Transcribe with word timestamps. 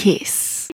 Kiss. 0.00 0.70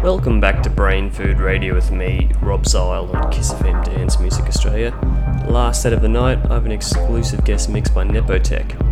Welcome 0.00 0.40
back 0.40 0.62
to 0.62 0.70
Brain 0.70 1.10
Food 1.10 1.40
Radio 1.40 1.74
with 1.74 1.90
me, 1.90 2.30
Rob 2.40 2.64
Zile 2.68 3.10
on 3.12 3.32
Kiss 3.32 3.52
FM 3.54 3.84
Dance 3.84 4.20
Music 4.20 4.44
Australia. 4.44 4.96
Last 5.48 5.82
set 5.82 5.92
of 5.92 6.02
the 6.02 6.08
night, 6.08 6.38
I 6.48 6.54
have 6.54 6.66
an 6.66 6.70
exclusive 6.70 7.44
guest 7.44 7.68
mix 7.68 7.90
by 7.90 8.04
Nepotek. 8.04 8.83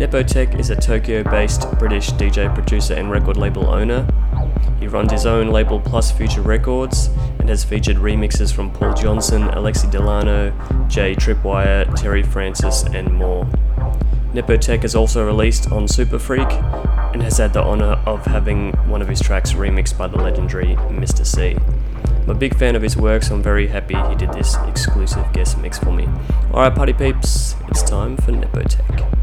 Nepotek 0.00 0.58
is 0.58 0.70
a 0.70 0.76
Tokyo 0.76 1.22
based 1.22 1.70
British 1.78 2.10
DJ 2.12 2.52
producer 2.54 2.94
and 2.94 3.10
record 3.10 3.36
label 3.36 3.68
owner. 3.68 4.08
He 4.78 4.88
runs 4.88 5.12
his 5.12 5.26
own 5.26 5.48
label 5.48 5.78
Plus 5.78 6.10
Future 6.10 6.40
Records 6.40 7.10
and 7.38 7.50
has 7.50 7.64
featured 7.64 7.98
remixes 7.98 8.50
from 8.50 8.70
Paul 8.70 8.94
Johnson, 8.94 9.42
Alexi 9.48 9.90
Delano, 9.90 10.52
Jay 10.88 11.14
Tripwire, 11.14 11.94
Terry 11.96 12.22
Francis, 12.22 12.82
and 12.84 13.12
more. 13.12 13.44
Nepotek 14.32 14.84
is 14.84 14.94
also 14.94 15.26
released 15.26 15.70
on 15.70 15.84
Superfreq 15.84 16.50
and 17.12 17.22
has 17.22 17.36
had 17.36 17.52
the 17.52 17.62
honour 17.62 18.02
of 18.06 18.24
having 18.24 18.72
one 18.88 19.02
of 19.02 19.08
his 19.08 19.20
tracks 19.20 19.52
remixed 19.52 19.98
by 19.98 20.06
the 20.06 20.16
legendary 20.16 20.76
Mr. 20.88 21.26
C. 21.26 21.58
I'm 22.22 22.30
a 22.30 22.34
big 22.34 22.56
fan 22.56 22.74
of 22.74 22.80
his 22.80 22.96
work, 22.96 23.22
so 23.22 23.34
I'm 23.34 23.42
very 23.42 23.66
happy 23.66 23.96
he 24.08 24.14
did 24.14 24.32
this 24.32 24.56
exclusive 24.66 25.30
guest 25.34 25.58
mix 25.58 25.78
for 25.78 25.92
me. 25.92 26.08
Alright, 26.52 26.74
party 26.74 26.94
peeps, 26.94 27.54
it's 27.68 27.82
time 27.82 28.16
for 28.16 28.32
Nepotek. 28.32 29.19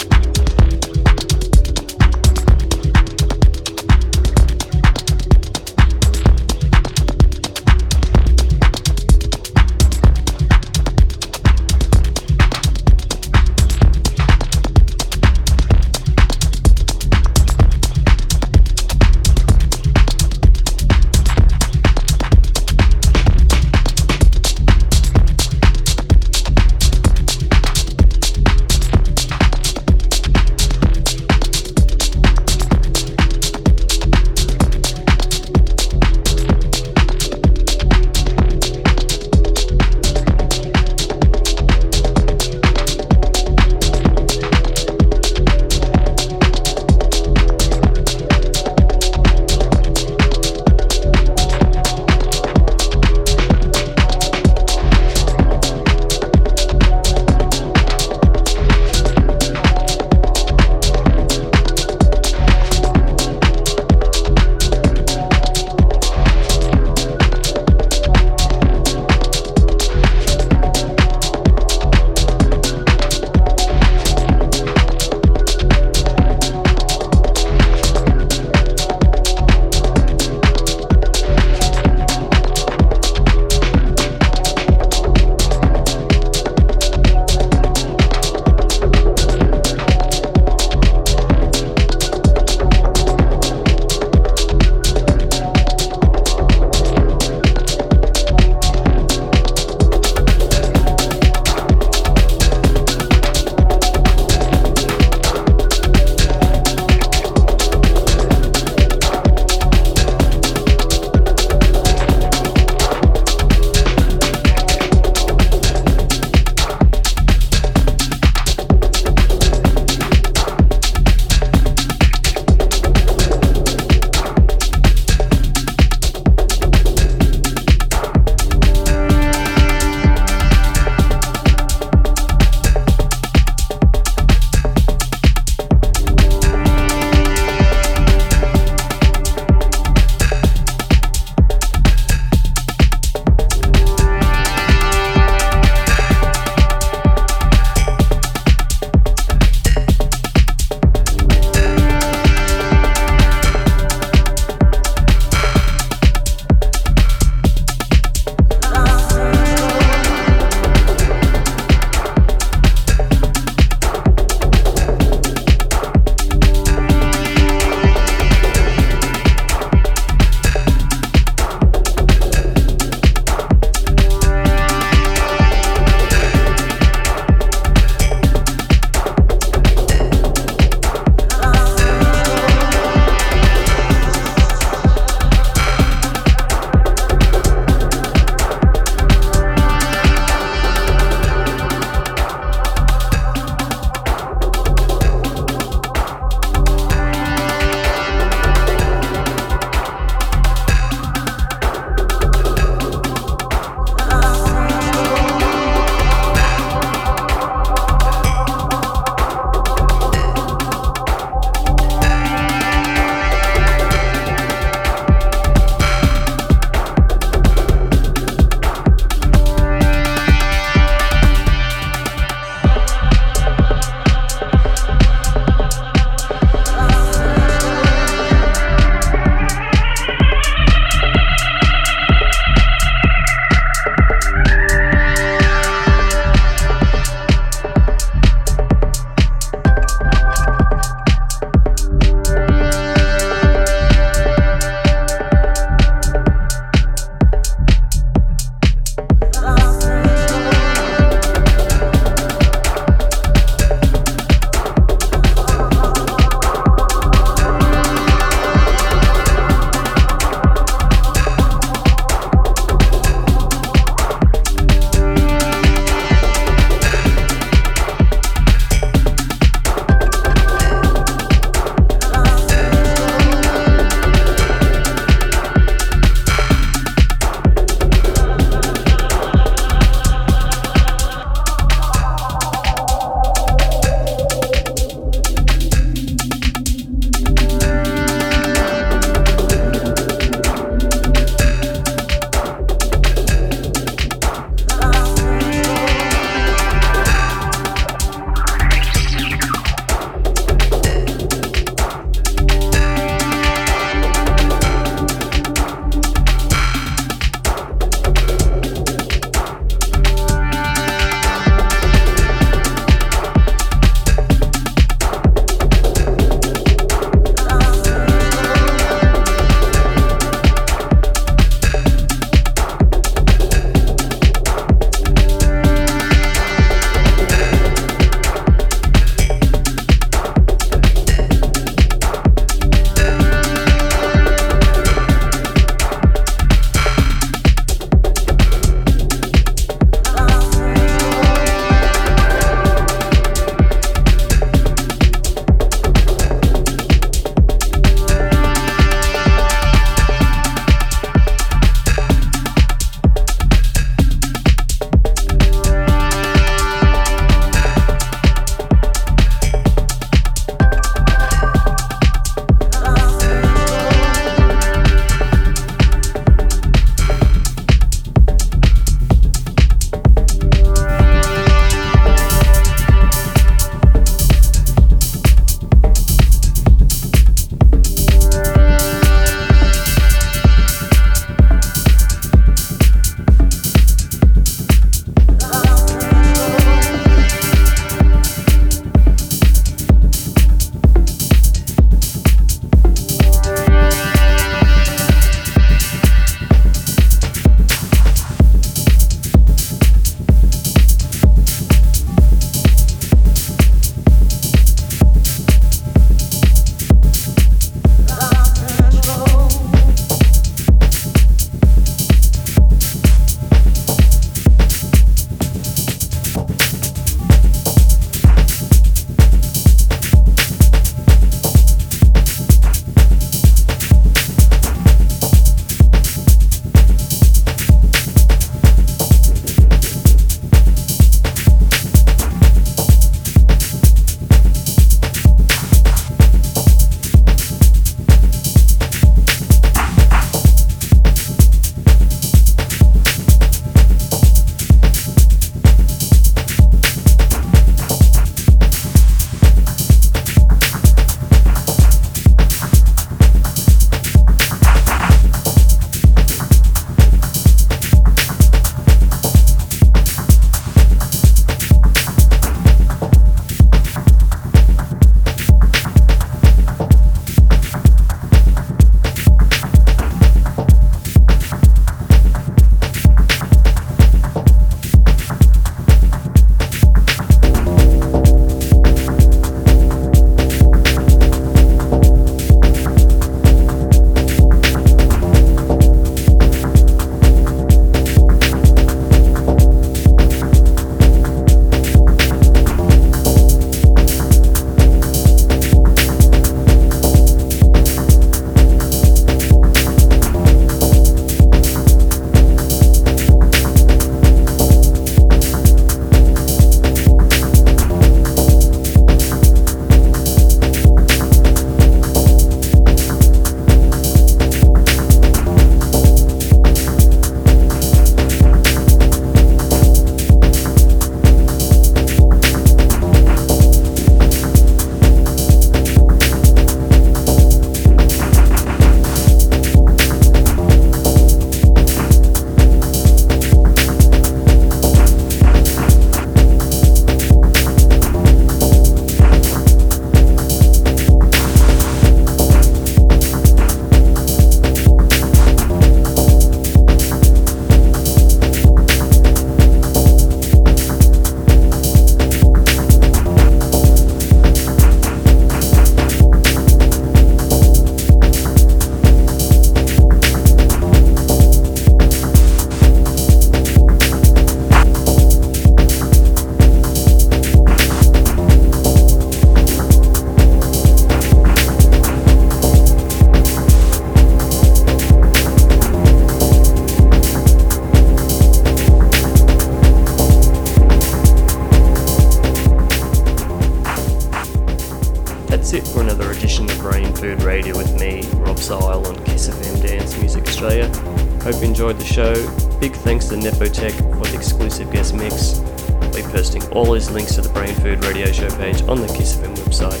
Links 597.10 597.34
to 597.34 597.40
the 597.40 597.48
Brain 597.50 597.74
Food 597.74 598.04
Radio 598.04 598.30
show 598.32 598.48
page 598.50 598.82
on 598.82 599.00
the 599.00 599.06
Kiss 599.08 599.36
FM 599.36 599.54
website, 599.56 600.00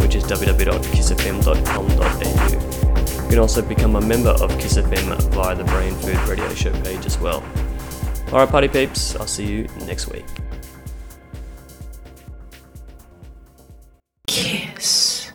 which 0.00 0.14
is 0.14 0.24
www.kissfm.com.au. 0.24 3.22
You 3.22 3.28
can 3.28 3.38
also 3.38 3.62
become 3.62 3.96
a 3.96 4.00
member 4.00 4.30
of 4.30 4.50
Kiss 4.58 4.76
FM 4.76 5.20
via 5.32 5.54
the 5.54 5.64
Brain 5.64 5.94
Food 5.96 6.18
Radio 6.28 6.48
show 6.54 6.72
page 6.82 7.06
as 7.06 7.18
well. 7.18 7.42
Alright, 8.32 8.48
party 8.48 8.68
peeps, 8.68 9.16
I'll 9.16 9.26
see 9.26 9.46
you 9.46 9.68
next 9.86 10.08
week. 10.08 10.24